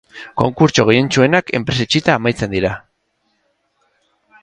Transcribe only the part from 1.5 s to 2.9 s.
enpresa itxita amaitzen dira.